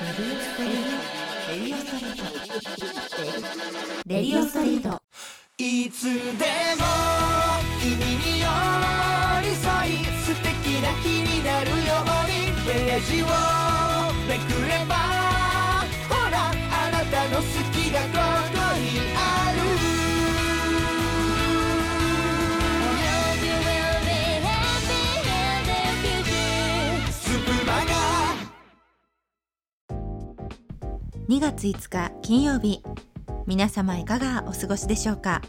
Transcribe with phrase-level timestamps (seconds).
[0.00, 0.04] レ
[4.06, 5.02] ディオストリート。
[5.58, 6.84] いつでも
[7.80, 8.46] 君に寄
[9.42, 10.46] り添い素敵
[10.80, 12.38] な日になるように。
[12.64, 13.26] ページを
[14.28, 14.94] めくれば
[16.08, 17.42] ほらあなたの好
[17.72, 18.18] きがこ
[18.52, 18.57] こ
[31.28, 32.82] 2月5日金曜日。
[33.46, 35.42] 皆様いかがお過ごしでしょうか？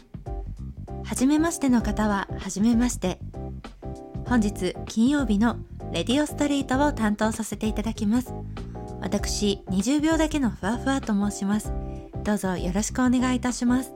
[1.04, 3.18] 初めましての方は初めまして。
[4.26, 5.56] 本日金曜日の
[5.90, 8.34] レディオストリートを担当させていただきます。
[9.00, 11.72] 私20秒だけのふわふわと申します。
[12.24, 13.94] どうぞよろしくお願いいたします。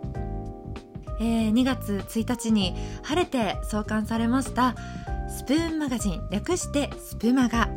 [1.20, 4.74] えー2月1日に晴れて創刊されました
[5.28, 7.68] スプーンマガジン略してスプマガ。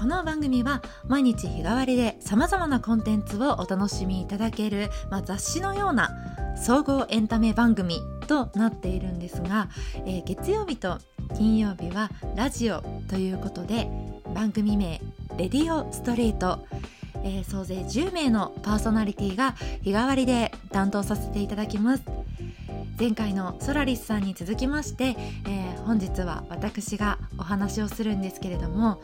[0.00, 6.08] この番組は毎日日替わりで様々なコンテンツをお楽しみいただける、まあ、雑誌のような
[6.56, 9.68] 総合エンタメ番組となっているんですが、
[10.06, 10.96] えー月曜日と
[11.36, 13.90] 金曜日はラジオということで
[14.34, 15.02] 番組名
[15.36, 16.64] 「レディオストリート」
[17.22, 22.04] えー総勢10名のパーソナリティが日替わりで担当させていただきます。
[22.98, 25.14] 前回のソラリスさんに続きまして、
[25.46, 29.00] えー本日は私がお話をするんですけれども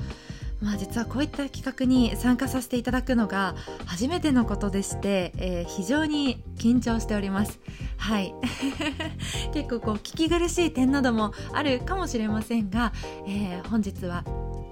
[0.61, 3.55] まあ実はこういった企画に参加させていただくのが
[3.85, 7.61] 初めてのことでして、えー非常に緊張しております。
[7.99, 8.35] はい。
[9.53, 12.93] 結構こう聞き苦しい点などもあるかもしれませんが、
[13.27, 14.25] えー本日は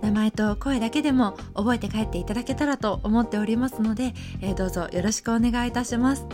[0.02, 6.26] 名前と声だけでも覚えて帰っていただけたらと思っておりますので、えーどうぞよろしくお願いいたします。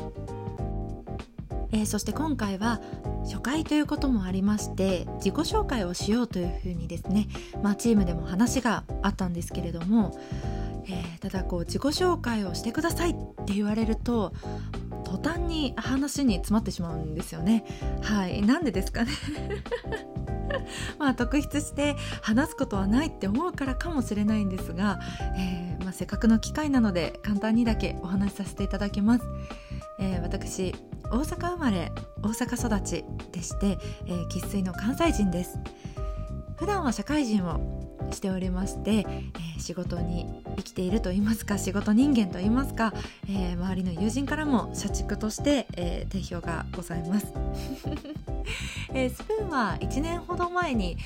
[1.73, 2.81] えーそして今回は
[3.25, 7.29] 初回ということもありまして自己紹介をしようというふうにですね、
[7.63, 10.19] まあ、チームでも話があったんですけれども、
[10.87, 14.33] えーただこう自己紹介をしてくださいって言われると
[15.05, 17.65] 途端に話に詰まってしまうんですよね。
[18.01, 19.11] はい、なんでですかね
[20.99, 24.99] まあ特筆して話すことはないって思うからかもしれないんですが、
[25.37, 29.25] えーまあ、せっかくの機会なので簡単にだけお話しさせていただきます。
[29.99, 30.75] えー私
[31.11, 35.59] 大阪生まれ大阪育ちでして生っ粋の関西人です。
[36.57, 37.81] 普段は社会人を
[38.13, 42.95] しておりまして、えー仕事に生きていると言いますか仕事人間と言いますか、
[43.29, 47.33] えー周りの友人からも社畜として、えー定評がございます、
[48.95, 50.97] えースプーンは1年ほど前に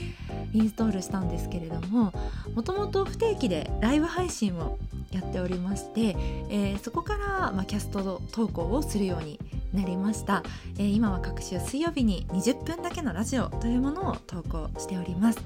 [0.52, 2.12] インストールしたんですけれども
[2.54, 4.78] もともと不定期でライブ配信を
[5.10, 6.16] やっておりまして、
[6.48, 9.38] えーそこから、まあ、キャスト投稿をするように
[9.74, 10.42] なりました、
[10.78, 15.40] えー今は各週水曜日に20分だけのラジオというものを投稿しております。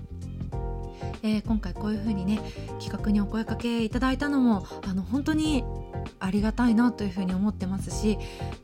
[1.22, 2.40] えー今回こういう風にね
[2.78, 5.64] 企画にお声かけいただいたのもあの本当に
[6.20, 8.18] ありがたいなというふうに思ってますし、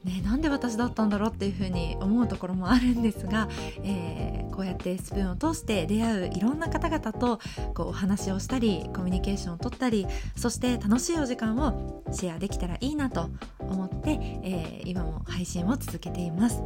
[0.05, 3.49] ね、なんで私だったんだろうっていうふうに思うところもあるんですが、
[3.83, 7.41] えーこうやってスプーンを通して出会ういろんな方々と
[7.75, 13.31] こうお話をしたりコミュニケーションを取ったりそして楽しいお時間をシェアできたらいいなと
[13.69, 16.63] 思って、えー今も配信を続けています。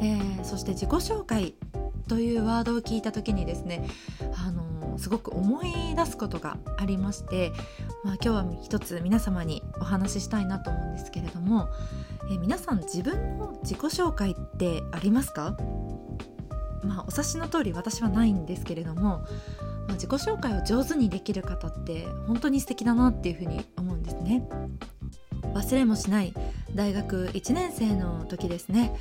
[0.00, 1.54] えーそして自己紹介
[2.08, 3.86] というワードを聞いた時にですね
[4.34, 7.52] あのすごく思い出すことがありまして、
[8.04, 11.68] まあ、今日は一つ皆様にお話ししたいなと思うんですけれども、
[12.32, 15.56] え皆さん自分の自己紹介ってありますか？
[16.82, 19.20] まあ、お察しの通り私はないんですけれども、ま
[19.90, 24.48] あ、自己紹介を上手にできる方って本当に素敵だなっていうふうに思うんですね
[25.54, 26.34] 忘れもしない
[26.74, 28.96] 大学1年生の時ですね、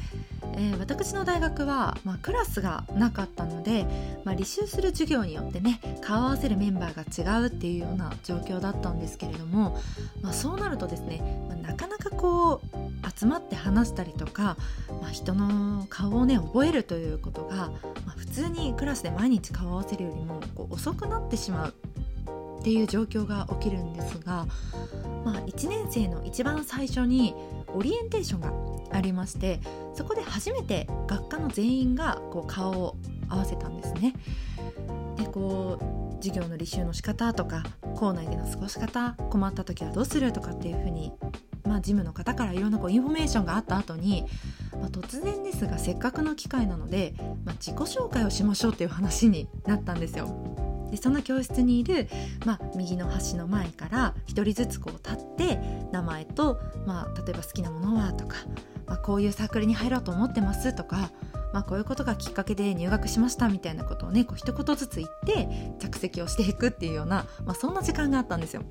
[0.56, 3.86] えー私の大学は、まあ、クラスがなかったので、
[4.26, 9.78] まあ、履修する授業によってね顔合わせるメンバーが違うっていうような状況だったんですけれども、
[10.22, 14.58] まあ、そうなるとですね、まなかなかこう集まって話したりとか、
[15.02, 17.74] まあ、人の顔をね覚えるということが、ま
[18.08, 21.74] あ、普通にクラスで毎日顔合わせるよりもこう遅くなってしまう
[22.70, 24.46] っていう状況が起きるんですが、
[25.26, 27.34] まあ、1年生の一番最初に
[27.74, 29.60] オリエンテーションがありまして
[29.96, 32.96] そこで初めて学科の全員がこう顔を
[33.28, 34.14] 合わせたんですね。
[35.18, 37.64] でこう授業の履修の仕方とか
[37.96, 41.12] 校内での過ごし方困った時はどうするとかっていうふうに、
[41.64, 44.26] まあ、事務の方からいろんなこうインフォメーションがあった後に、
[44.80, 47.16] まあ、突然ですがせっかくの機会なので、
[47.46, 50.59] まあ、自己紹介をしましょうっていう話になったんですよ。
[50.92, 52.08] でその教室にいる、
[52.46, 55.60] まあ、右の端の前から一人ずつこう立って
[55.92, 58.38] 名前と、まあ、例えば好きなものはとか、
[58.86, 61.12] まあ、こういうサークルに入ろうと思ってますとか、
[61.54, 68.64] まあ、こういうことがきっかけで入学しましたみたいなことをねこう一言ずつ言って着席をしていくっていうような、まあ、そんな時間があったんですよ。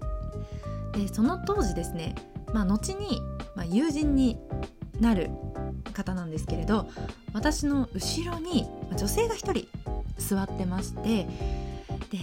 [0.92, 2.14] でその当時ですね、
[2.52, 3.20] まあ、後に、
[3.54, 4.38] まあ、友人に
[5.00, 5.30] なる
[5.92, 6.88] 方なんですけれど
[7.32, 8.66] 私の後ろに
[8.96, 9.68] 女性が1人
[10.16, 11.26] 座ってまして
[12.10, 12.18] で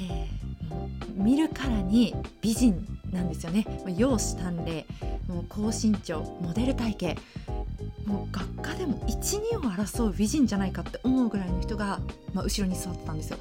[1.15, 3.65] 見るからに美人なんですよね。
[3.97, 4.85] 容姿端麗。
[5.27, 6.21] もう高身長。
[6.41, 7.21] モデル体型。
[8.05, 11.99] もう学科でも12を争う美人じゃないかって思うぐらいの人が、
[12.33, 13.37] まあ、後ろに座ってたんですよ。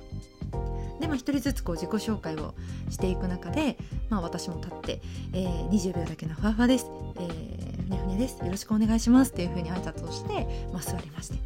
[1.00, 2.55] でまあ、1人ずつこう自己紹介を
[2.88, 3.76] していく中で、
[4.08, 5.02] まあ、私も立って
[5.35, 6.87] 「えー、20秒だけのふわふわです」
[7.19, 8.38] えー「ふにゃふにゃです。
[8.38, 11.38] よろしくお願いします」っていうふうに挨拶をして、まあ、座りまして。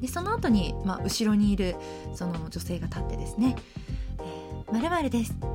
[0.00, 1.76] でその後に、まあ、後ろにいる
[2.14, 3.56] その女性が立ってですね
[4.72, 5.34] 「まるまるです。
[5.40, 5.46] 好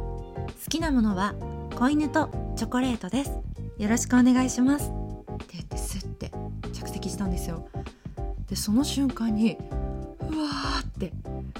[0.69, 1.35] きなものは
[1.75, 3.31] 子犬とチョコレートです。
[3.77, 6.31] よろしくお願いします」って言ってスッて
[6.73, 7.65] 着席したんですよ。
[8.49, 9.57] でその瞬間に
[10.19, 11.13] うわーって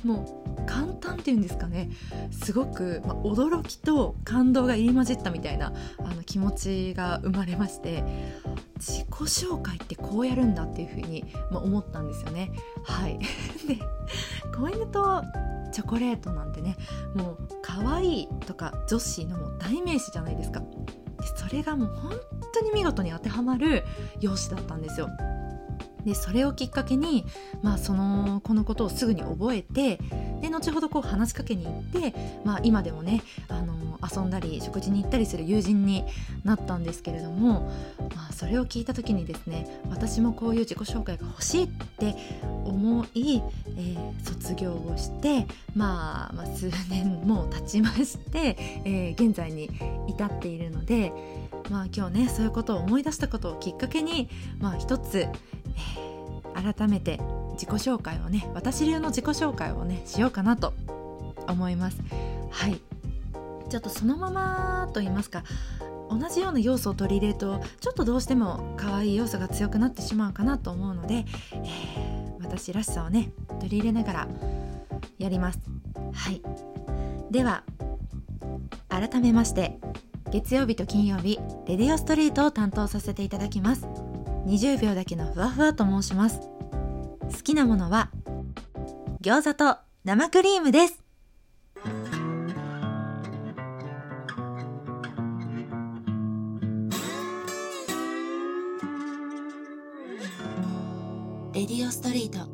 [0.03, 1.89] もう簡単っていうんですかね。
[2.31, 8.03] すごく、まあ、驚きと感動が入り混じったみたいなあの気持ちが生まれまして。
[8.77, 12.51] 自己紹介ってこうやるんだっていうふうに、まあ、思ったんですよね。
[12.83, 13.19] はい
[13.67, 13.79] で
[14.55, 15.23] 子犬と
[15.71, 16.77] チョコレートなんてね
[17.15, 20.59] もう可愛いとか女子のもう代名詞じゃないですか。
[20.59, 20.67] で
[21.35, 22.11] それがもう本
[22.53, 23.83] 当に見事に当てはまる
[24.19, 25.09] 容姿だったんですよ。
[26.05, 27.25] でそれをきっかけに、
[27.61, 29.99] まあ、そのこのことをすぐに覚えて
[30.41, 32.13] で後ほどこう話しかけに行って、
[32.43, 36.05] まあ、今でもねあの遊んだり食事に行ったりする友人に
[36.43, 37.71] なったんですけれども、
[38.15, 42.15] まあ、それを聞いた時にですね私もこういう自己紹介が欲しいって
[42.65, 43.41] 思い、
[43.77, 49.69] えー、卒業をして、まあ、まあ数年も経ちまして、えー、現在に
[50.07, 51.11] 至っているので、
[51.69, 54.29] まあ、今日ねそういうことを思い出したことをきっかけに、
[54.59, 55.27] まあ、一つ、
[56.53, 57.19] 改めて
[57.53, 60.73] 自己紹介をね私流の自己紹介をねしようかなと
[61.47, 61.97] 思います。
[62.51, 62.81] はい。
[63.69, 65.43] ちょっとそのままと言いますか
[66.09, 74.27] 同じような要素を取り入れるとちょっとどうしても可愛い要素が強くなってしまうかなと思うので、えー、私らしさをね取り入れながら
[75.17, 75.59] やります。
[76.13, 76.41] はい。
[77.31, 77.63] では
[78.89, 79.79] 改めまして
[80.31, 84.04] 月曜日と金曜日レディオストリートを担当させていただきます。
[84.45, 86.39] 20秒だけのふわふわと申します。
[86.39, 88.11] 好きなものは
[89.21, 91.03] 餃子と生クリームです。
[101.53, 102.47] レディオストリート。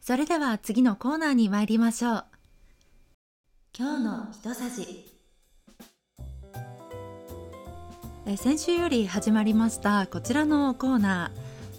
[0.00, 2.24] それでは次のコーナーに参りましょう。
[3.78, 5.07] 今日の一さじ
[8.30, 11.32] え先週より始まりましたこちらのコーナ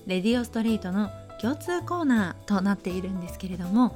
[0.07, 3.95] ーレディオストリートの共通コーナーとなっているんですけれども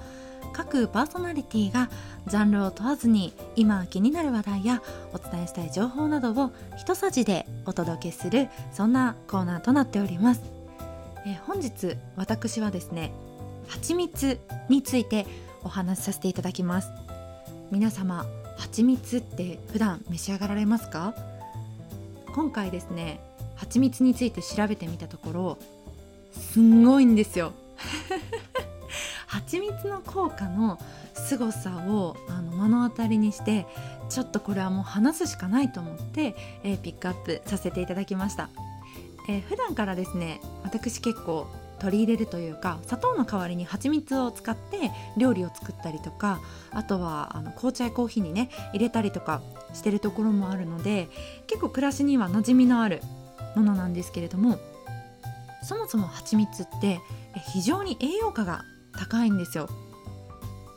[0.53, 1.89] 各パーソナリティが
[2.27, 4.83] ジャンルを問わずに今気になる話題や
[5.13, 10.41] お伝えしたい情報などを一さじでお届けするそんなコーナーとなっております。
[11.25, 13.11] え本日私はですね
[13.67, 14.39] 蜂蜜
[14.69, 15.25] について
[15.63, 16.91] お話しさせていただきます。
[17.71, 18.27] 皆様
[18.57, 21.15] 蜂蜜って普段召し上がられますか？
[22.33, 23.19] 今回ですね
[23.55, 25.57] 蜂蜜について調べてみたところ
[26.33, 27.53] すんごいんですよ。
[29.27, 30.79] 蜂蜜の効果の
[31.13, 33.65] 凄さをあの目の当たりにして
[34.09, 38.49] ちょっとこれはもう話すしかないと思って、えー、ピックアップさせていただきました、
[39.27, 41.47] えー、普段からですね私結構
[41.83, 46.39] 取り入れるというか砂糖の代わりに蜂蜜を使って料理を作ったりとか
[46.71, 49.41] あとはあの紅茶やコーヒーにね入れたりとか
[49.73, 51.09] してるところもあるので
[51.45, 53.01] 結構暮らしには馴染みのある
[53.55, 54.59] ものなんですけれども
[55.61, 57.01] そもそも蜂蜜って
[57.51, 58.63] 非常に栄養価が
[58.97, 59.67] 高いんですよ。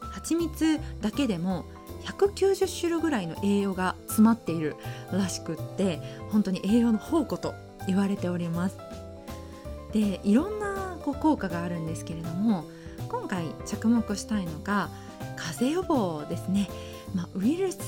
[0.01, 1.67] 蜂蜜だけでも
[2.05, 4.75] 190種類ぐらいの栄養が詰まっている
[5.13, 7.55] らしくって本当に栄養の宝庫と
[7.87, 8.77] 言われております。
[9.93, 10.66] でいろんな
[11.07, 12.65] こう効果があるんですけれども
[13.09, 14.89] 今回着目したいのが
[15.37, 16.69] 風邪予防ですね、
[17.15, 17.79] まあ、ウイルス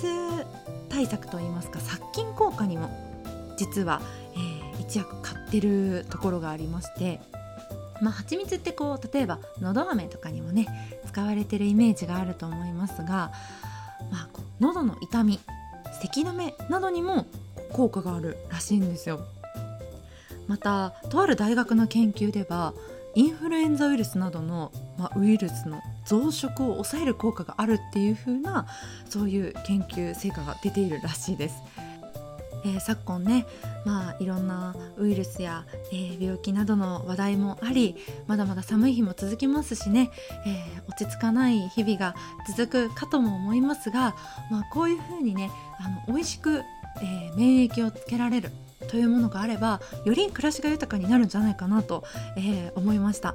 [0.88, 2.88] 対策といいますか殺菌効果にも
[3.56, 4.00] 実は、
[4.34, 7.20] えー、一役買ってるところがありまして
[8.00, 10.68] まあ、蜂蜜ってこう例えばのど飴とかにもね
[11.08, 13.32] 使われてるイメージがあると思いますが、
[14.12, 15.40] まあ、こう喉の痛み
[16.00, 17.26] 咳止めなどにも
[17.72, 19.18] 効果があるらしいんですよ。
[20.46, 22.72] またとある大学の研究では
[23.18, 28.68] インフルエンザウイルスなどの、まあ、ウイルスの増殖を抑える効果があるっていう風な
[29.08, 31.56] そういう研究成果が出ているらしいです。
[32.64, 33.44] えー、昨今ね、
[33.84, 37.96] まあ、いろんなウイルスや、えー、病気などの話題もあり
[38.28, 40.10] まだまだ寒い日も続きますしね、
[40.46, 42.14] えー、落ち着かない日々が
[42.56, 44.14] 続くかとも思いますが、
[44.50, 46.62] まあ、こういうふうにねあの美味しく、
[47.02, 48.52] え免疫をつけられる
[48.88, 52.04] というものがあればより暮らしが豊かになるんじゃないかなと、
[52.37, 53.35] え思いました、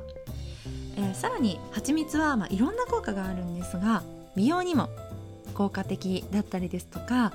[0.97, 4.03] えさらに蜂蜜は、まあ、いろんな効果があるんですが
[4.35, 4.89] 美容にも
[5.53, 7.31] 効果的だったりですとか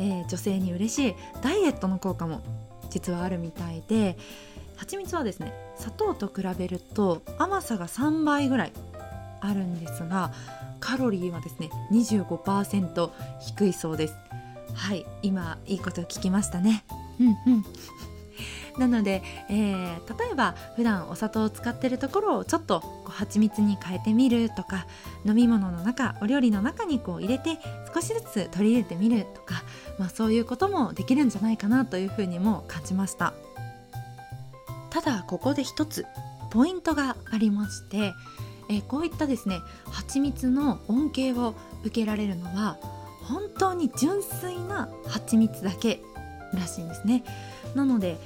[0.00, 2.40] えー、女性に嬉しいダイエットの効果も
[2.88, 4.16] 実はあるみたいで
[4.76, 8.72] 蜂蜜はですね砂糖と比べると甘さが3倍ぐらい
[9.40, 10.32] あるんですが
[10.80, 13.10] カロリーはですね25%
[13.40, 14.14] 低いそうです。
[14.74, 16.84] はい今いいこと聞きましたね。
[17.20, 17.64] うんうん。
[18.78, 24.86] なので、えー、例えば普段お砂糖を使ってるところをちょっとこう蜂蜜に変えてみるとか
[25.26, 27.58] 飲み物の中お料理の中にこう入れて
[27.92, 29.64] 少しずつ取り入れてみるとか、
[29.98, 33.34] まあ、そういうこともできるんじゃないかなというふうにも感じました。
[34.88, 36.06] ただここで一つ
[36.50, 38.12] ポイントがありまして
[38.70, 39.60] えー、こういったですね
[39.90, 42.78] 蜂蜜の恩恵を受けられるのは
[43.24, 46.00] 本当に純粋な蜂蜜だけ
[46.58, 47.22] らしいんですね
[47.74, 48.16] なので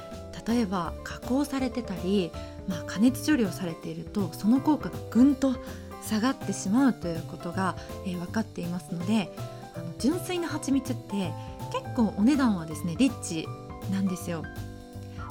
[0.46, 2.30] 例えば加工されてたり、
[2.68, 5.54] まあ、加熱処理をされているとその効果がぐんと
[6.02, 7.76] 下がってしまうということが、
[8.06, 9.30] えー、分かっていますので
[9.74, 11.32] あの純粋な蜂蜜って
[11.72, 13.48] 結構お値段はですねリッチ
[13.90, 14.42] なんですよ。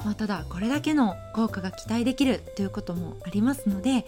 [0.04, 4.06] まあ、ただこれだけの効果が期待できるということもありますので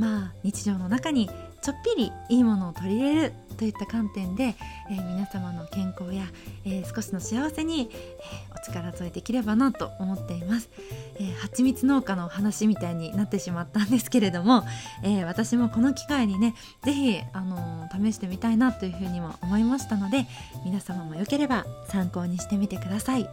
[0.00, 1.30] まあ日常の中に
[1.62, 4.54] ちょっぴりいいものを取り入れるといった観点で、
[4.90, 6.24] えー、皆様の健康や、
[6.64, 10.70] えー、少しの幸せに、えー、お力添えできればなと思っています、
[11.16, 14.64] えー、蜂蜜農家の話みたいになってしまったんですけれども、
[15.02, 20.26] え私もこの機会にね是非、あの試してみたいなというふうにも思いましたので
[20.64, 23.28] 皆様もよければ参考にしてみてください、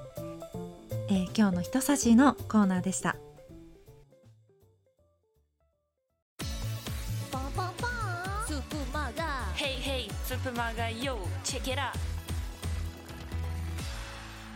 [1.10, 3.25] え今日のひとさしのコーナーでした。
[10.44, 11.92] プマガ Yo check it out.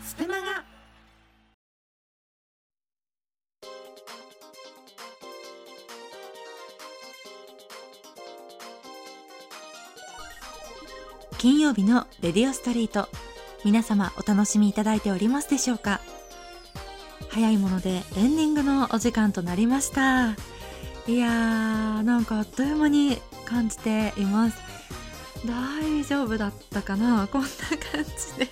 [0.04, 0.64] スプマガ。
[11.38, 13.08] 金曜日のレディオストリート。
[13.64, 16.02] 皆様お楽しみいただいておりますでしょうか？
[17.30, 20.32] 早いものでエンディングのお時間となりました。
[21.08, 24.69] いやーなんかあっという間に感じています。
[25.46, 27.28] 大丈夫だったかな？
[27.28, 28.50] こんな感じで。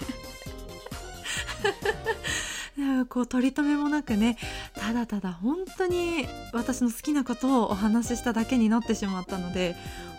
[3.09, 4.37] こう取り留めもなくね
[4.75, 9.75] ただただ本当に私の好きなことをお話ししただけになってしまったので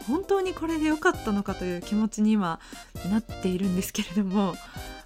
[0.09, 2.61] 本当にこれで良かったのかという気持ちに今
[3.11, 4.55] なっているんですけれども、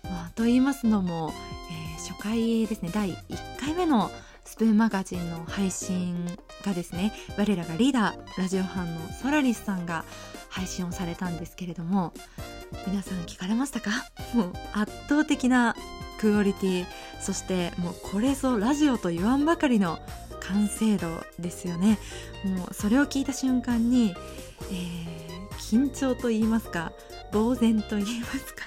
[0.04, 1.32] まあ、と言いますのも、
[1.70, 2.90] えー、初回ですね。
[2.92, 3.16] 第1
[3.58, 4.10] 回目の
[4.52, 6.26] スプーンマガジンの配信
[6.62, 10.04] がですね我らがリーダーラジオ班のソラリスさんが
[10.50, 12.12] 配信をされたんですけれども
[12.86, 13.90] 皆さん聞かれましたか？
[14.34, 15.74] もう圧倒的な
[16.20, 16.86] クオリティ
[17.18, 19.98] そしてもうこれぞラジオと言わんばかりの
[20.40, 21.98] 完成度ですよね。
[22.44, 24.14] もうそれを聞いた瞬間に、
[24.70, 26.92] えー、緊張と言いますか
[27.32, 28.66] 呆然と言いますか。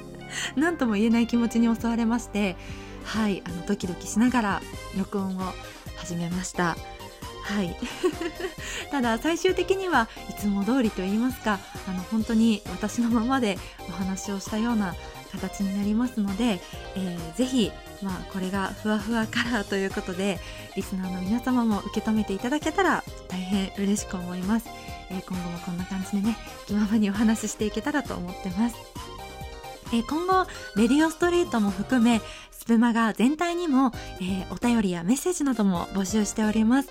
[0.56, 2.56] 何とも言えない気持ちに襲われまして
[3.06, 4.62] はいあのドキドキしながら
[4.98, 5.40] 録音を
[5.96, 6.76] 始めました。
[7.42, 7.76] はい。
[8.90, 13.58] ただ最終的にはいつも通りと言いますかあの本当に私のままで
[13.88, 14.94] お話をしたような
[15.32, 16.60] 形になりますので、
[16.96, 17.70] えー、ぜひ、
[18.02, 20.40] まあ、これがふわふわカラーということで
[20.74, 24.68] リスナーの皆様も受け止めていただけたら大変嬉しく思います、
[25.10, 26.36] えー、今後もこんな感じでね
[26.66, 29.05] 気ままにお話ししていけたらと思ってます。
[29.92, 36.88] えー、今後レディオストリートも含めスプマガ全体にも、えー、お便りやメッセージなども募集しております。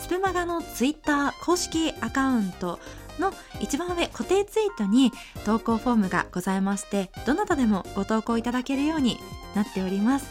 [0.00, 2.78] スプマガのツイッター公式アカウント
[3.18, 5.12] の一番上固定ツイートに
[5.44, 9.18] 投稿フォームがございましてどなたでもご投稿いただけるように
[9.54, 10.26] なっております。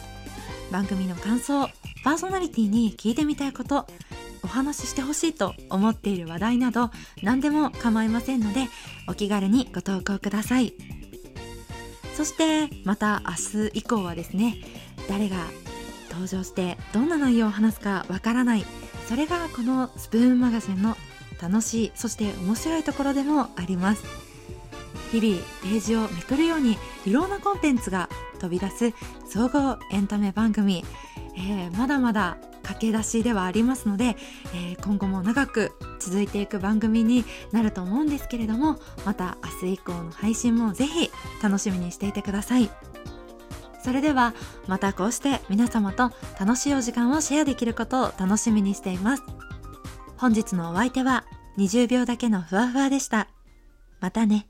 [0.72, 1.68] 番組の感想
[2.02, 3.86] パーソナリティに聞いてみたいこと
[4.42, 6.90] お話ししてほしいと思っている話題など
[7.22, 8.68] 何でも構いませんので
[9.06, 10.74] お気軽にご投稿ください。
[12.14, 14.56] そしてまた明日以降はですね
[15.08, 15.36] 誰が
[16.10, 18.64] 登場してどんな内容を話すかわからない。
[19.08, 20.96] それがこのスプーンマガジンの
[21.40, 24.04] 楽しいそして面白いところでもあります。
[25.10, 28.08] 日々ページをめくるようにいろんなコンテンツが
[28.40, 28.94] 飛び出す
[29.26, 30.84] 総合エンタメ番組、
[31.36, 34.16] えー、まだまだ駆け出しではありますので、
[34.54, 35.72] えー、今後も長く
[36.10, 41.10] 続いていく番組になると思うんですけれどもまた明日以降の配信もぜひ
[41.42, 42.70] 楽しみにしていてください
[43.82, 44.32] それでは
[44.68, 49.24] またこうして皆様と楽しいお時間をシェアできることを楽しみにしています。
[50.16, 51.24] 本日のお相手は
[51.58, 53.26] 20秒だけのふわふわでした。
[54.00, 54.46] またね。